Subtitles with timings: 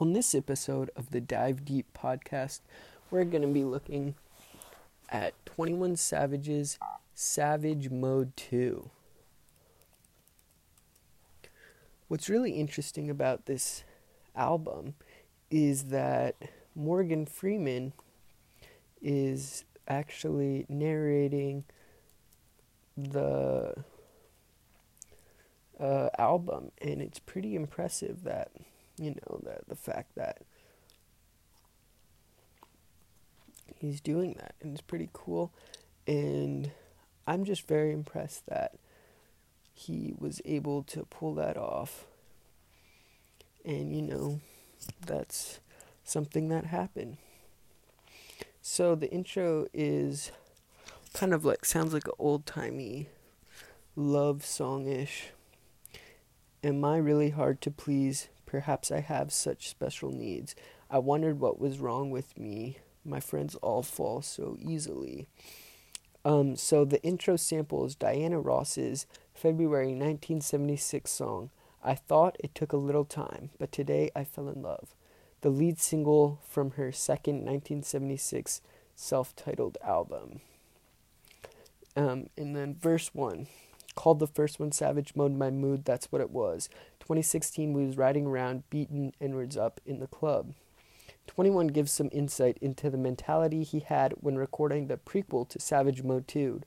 [0.00, 2.60] On this episode of the Dive Deep podcast,
[3.10, 4.14] we're going to be looking
[5.10, 6.78] at 21 Savage's
[7.14, 8.88] Savage Mode 2.
[12.08, 13.84] What's really interesting about this
[14.34, 14.94] album
[15.50, 16.34] is that
[16.74, 17.92] Morgan Freeman
[19.02, 21.64] is actually narrating
[22.96, 23.74] the
[25.78, 28.50] uh, album, and it's pretty impressive that
[29.00, 30.42] you know the the fact that
[33.76, 35.52] he's doing that and it's pretty cool.
[36.06, 36.70] And
[37.26, 38.74] I'm just very impressed that
[39.72, 42.06] he was able to pull that off.
[43.64, 44.40] And you know
[45.06, 45.60] that's
[46.04, 47.16] something that happened.
[48.62, 50.32] So the intro is
[51.14, 53.08] kind of like sounds like an old-timey
[53.96, 55.30] love songish.
[56.62, 60.56] Am i really hard to please Perhaps I have such special needs.
[60.90, 62.78] I wondered what was wrong with me.
[63.04, 65.28] My friends all fall so easily.
[66.24, 71.50] Um, so the intro sample is Diana Ross's February 1976 song,
[71.84, 74.96] I Thought It Took a Little Time, but Today I Fell in Love,
[75.42, 78.62] the lead single from her second 1976
[78.96, 80.40] self titled album.
[81.94, 83.46] Um, and then verse 1
[83.94, 86.68] called the first one Savage Mode My Mood, that's what it was.
[87.10, 90.54] 2016, we was riding around, beaten inwards up in the club.
[91.26, 96.04] 21 gives some insight into the mentality he had when recording the prequel to Savage
[96.04, 96.62] Mode 2.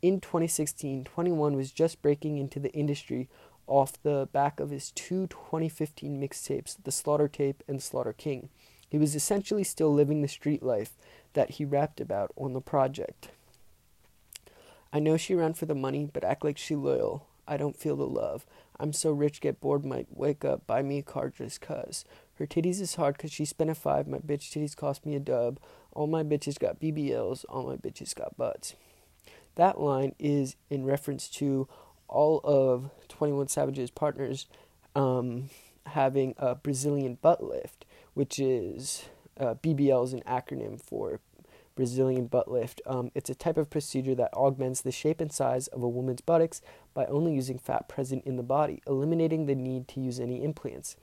[0.00, 3.28] In 2016, 21 was just breaking into the industry
[3.66, 8.48] off the back of his two 2015 mixtapes, The Slaughter Tape and Slaughter King.
[8.88, 10.92] He was essentially still living the street life
[11.34, 13.28] that he rapped about on the project.
[14.94, 17.26] I know she ran for the money, but act like she loyal.
[17.46, 18.46] I don't feel the love.
[18.78, 22.04] I'm so rich, get bored, might wake up, buy me a car just cuz.
[22.38, 25.20] Her titties is hard cause she spent a five, my bitch titties cost me a
[25.20, 25.60] dub.
[25.92, 28.74] All my bitches got BBLs, all my bitches got butts.
[29.54, 31.68] That line is in reference to
[32.08, 34.46] all of 21 Savage's partners
[34.96, 35.50] um,
[35.86, 37.84] having a Brazilian butt lift,
[38.14, 39.04] which is
[39.38, 41.20] uh, BBL is an acronym for
[41.74, 42.80] Brazilian butt lift.
[42.86, 46.20] Um, it's a type of procedure that augments the shape and size of a woman's
[46.20, 46.60] buttocks
[46.92, 50.96] by only using fat present in the body, eliminating the need to use any implants.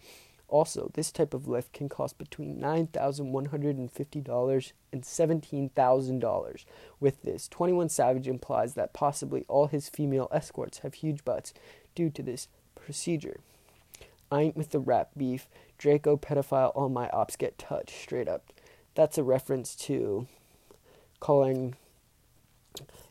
[0.47, 6.65] Also, this type of lift can cost between $9,150 and $17,000.
[6.99, 11.53] With this, 21 Savage implies that possibly all his female escorts have huge butts
[11.95, 13.39] due to this procedure.
[14.29, 15.47] I ain't with the rap beef.
[15.77, 17.91] Draco pedophile, all my ops get touched.
[17.91, 18.51] Straight up.
[18.93, 20.27] That's a reference to
[21.21, 21.75] calling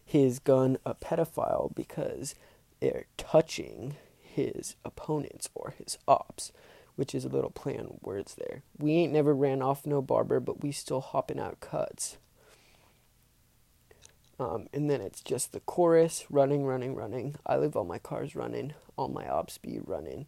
[0.04, 2.34] his gun a pedophile because
[2.80, 6.52] they're touching his opponents or his ops,
[6.96, 8.62] which is a little play on words there.
[8.78, 12.18] We ain't never ran off no barber, but we still hopping out cuts.
[14.38, 17.36] Um, and then it's just the chorus running, running, running.
[17.46, 20.26] I leave all my cars running, all my ops be running.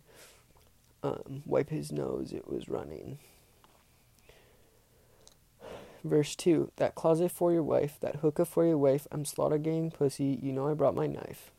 [1.02, 3.18] Um, wipe his nose, it was running.
[6.04, 9.90] Verse 2 That closet for your wife, that hookah for your wife, I'm slaughter gang
[9.90, 11.52] pussy, you know I brought my knife.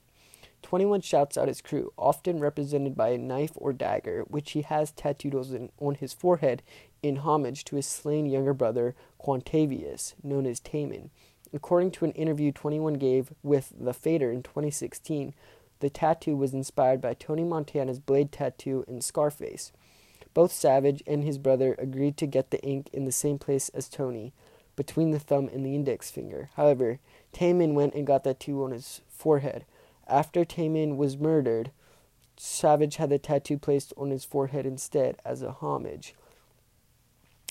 [0.61, 4.91] 21 shouts out his crew, often represented by a knife or dagger, which he has
[4.91, 5.35] tattooed
[5.79, 6.63] on his forehead
[7.01, 11.09] in homage to his slain younger brother, Quantavius, known as Tayman.
[11.53, 15.33] According to an interview 21 gave with The Fader in 2016,
[15.79, 19.73] the tattoo was inspired by Tony Montana's blade tattoo in Scarface.
[20.33, 23.87] Both Savage and his brother agreed to get the ink in the same place as
[23.87, 24.33] Tony,
[24.75, 26.49] between the thumb and the index finger.
[26.55, 26.99] However,
[27.33, 29.65] Tayman went and got that tattoo on his forehead.
[30.07, 31.71] After Tayman was murdered,
[32.35, 36.15] Savage had the tattoo placed on his forehead instead as a homage.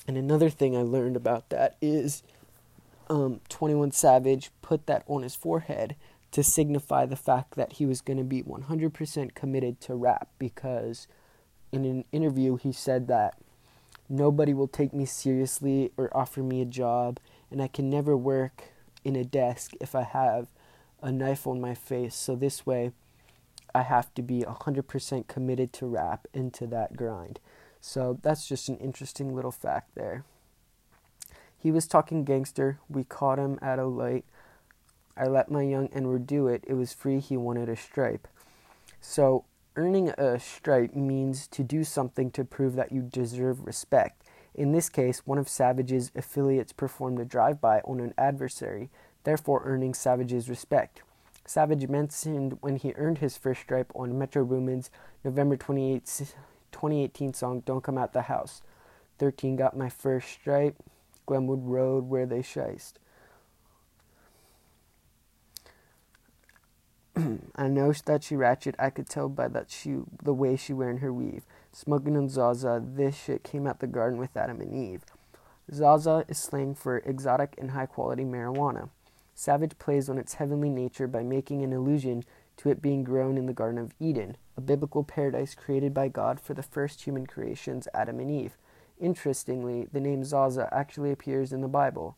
[0.07, 2.23] And another thing I learned about that is
[3.09, 5.95] um, 21 Savage put that on his forehead
[6.33, 11.07] to signify the fact that he was going to be 100% committed to rap because
[11.73, 13.39] in an interview, he said that
[14.09, 17.19] nobody will take me seriously or offer me a job,
[17.51, 18.65] and I can never work
[19.05, 20.49] in a desk if I have
[21.03, 22.15] a knife on my face.
[22.15, 22.93] So this way,
[23.75, 27.41] I have to be 100% committed to rap and to that grind.
[27.81, 30.25] So that's just an interesting little fact there.
[31.59, 32.79] He was talking gangster.
[32.89, 34.25] We caught him at a light.
[35.17, 36.65] I let my young N-word do it.
[36.67, 37.19] It was free.
[37.19, 38.29] He wanted a stripe.
[39.01, 39.45] So
[39.75, 44.23] Earning a stripe means to do something to prove that you deserve respect.
[44.55, 48.91] In this case, one of Savage's affiliates performed a drive by on an adversary,
[49.25, 51.01] therefore earning Savage's respect.
[51.47, 54.91] Savage mentioned when he earned his first stripe on Metro Boomin's
[55.25, 56.05] November 28,
[56.71, 58.61] 2018 song Don't Come Out the House.
[59.19, 60.77] 13 got my first stripe.
[61.25, 62.99] Glenwood Road where they shiced.
[67.57, 68.75] I know that she ratchet.
[68.79, 71.45] I could tell by that she, the way she wearing her weave.
[71.73, 75.05] Smoking on Zaza, this shit came out the garden with Adam and Eve.
[75.73, 78.91] Zaza is slang for exotic and high quality marijuana.
[79.35, 82.25] Savage plays on its heavenly nature by making an allusion
[82.59, 86.39] to it being grown in the Garden of Eden, a biblical paradise created by God
[86.39, 88.57] for the first human creations, Adam and Eve.
[89.01, 92.17] Interestingly, the name Zaza actually appears in the Bible.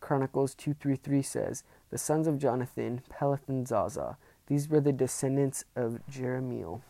[0.00, 4.16] Chronicles 233 says, The sons of Jonathan, Peleth and Zaza.
[4.46, 6.80] These were the descendants of Jerahmeel.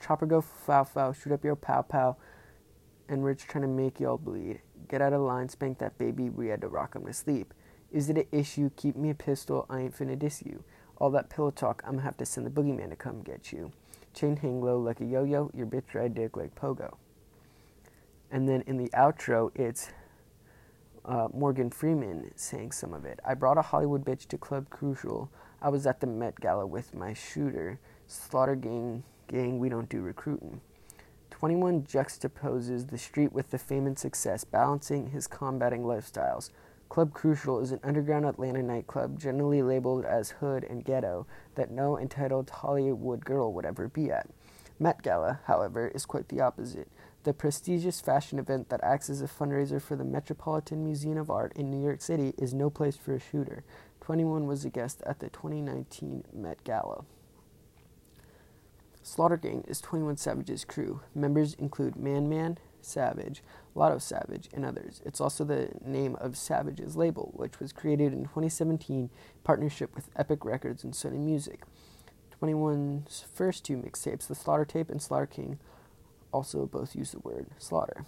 [0.00, 2.16] Chopper go foul foul, shoot up your pow pow,
[3.08, 4.60] and Rich trying to make y'all bleed.
[4.86, 7.52] Get out of line, spank that baby, we had to rock him to sleep.
[7.90, 8.70] Is it an issue?
[8.76, 10.62] Keep me a pistol, I ain't finna diss you.
[10.98, 13.72] All that pillow talk, I'ma have to send the boogeyman to come get you.
[14.12, 16.94] Chain hang low like a yo yo, your bitch ride dick like pogo.
[18.34, 19.90] And then in the outro, it's
[21.04, 23.20] uh, Morgan Freeman saying some of it.
[23.24, 25.30] I brought a Hollywood bitch to Club Crucial.
[25.62, 27.78] I was at the Met Gala with my shooter.
[28.08, 30.60] Slaughter Gang Gang, we don't do recruiting.
[31.30, 36.50] 21 juxtaposes the street with the fame and success, balancing his combating lifestyles.
[36.88, 41.96] Club Crucial is an underground Atlanta nightclub generally labeled as hood and ghetto that no
[41.96, 44.28] entitled Hollywood girl would ever be at.
[44.80, 46.88] Met Gala, however, is quite the opposite.
[47.24, 51.54] The prestigious fashion event that acts as a fundraiser for the Metropolitan Museum of Art
[51.56, 53.64] in New York City is no place for a shooter.
[54.02, 57.06] 21 was a guest at the 2019 Met Gala.
[59.02, 61.00] Slaughter Gang is 21 Savage's crew.
[61.14, 63.42] Members include Man Man, Savage,
[63.74, 65.00] Lotto Savage, and others.
[65.06, 69.10] It's also the name of Savage's label, which was created in 2017 in
[69.44, 71.62] partnership with Epic Records and Sony Music.
[72.42, 75.58] 21's first two mixtapes, The Slaughter Tape and Slaughter King,
[76.34, 78.04] also both use the word slaughter.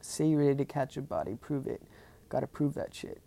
[0.00, 1.80] Say you're ready to catch a body, prove it.
[2.28, 3.22] Gotta prove that shit.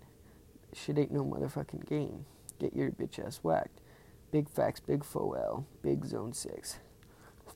[0.74, 2.25] Shit ain't no motherfucking game.
[2.59, 3.80] Get your bitch ass whacked.
[4.30, 6.80] Big facts, big 4L, big zone 6.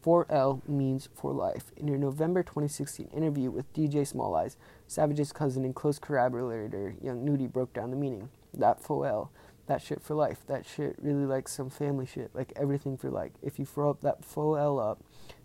[0.04, 1.72] 4L means for life.
[1.76, 4.56] In your November 2016 interview with DJ Small Eyes,
[4.88, 8.30] Savage's cousin and close collaborator Young Nudy broke down the meaning.
[8.54, 9.30] That 4L,
[9.68, 10.40] that shit for life.
[10.48, 13.34] That shit really like some family shit, like everything for like.
[13.42, 15.00] If you throw up that 4L up,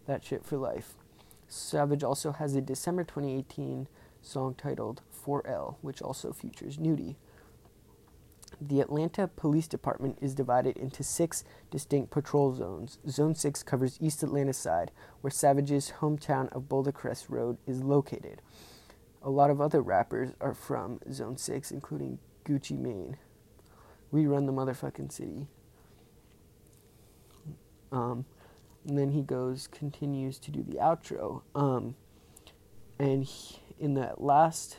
[0.07, 0.95] that shit for life.
[1.51, 3.89] Savage also has a December 2018
[4.23, 7.17] song titled 4L, which also features Nudy.
[8.61, 12.99] The Atlanta Police Department is divided into six distinct patrol zones.
[13.09, 14.93] Zone 6 covers East Atlanta side,
[15.23, 18.43] where Savage's hometown of Boulder Crest Road is located.
[19.21, 23.17] A lot of other rappers are from Zone 6, including Gucci Mane.
[24.13, 25.49] We run the motherfucking city.
[27.91, 28.25] Um,
[28.87, 31.43] and then he goes, continues to do the outro.
[31.55, 31.97] Um,
[32.99, 34.77] and he, in that last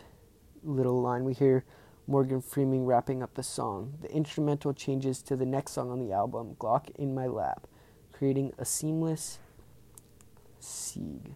[0.63, 1.63] little line, we hear
[2.07, 3.93] Morgan Freeman wrapping up the song.
[4.01, 7.67] The instrumental changes to the next song on the album, Glock in My Lap,
[8.11, 9.39] creating a seamless
[10.59, 11.35] sieg.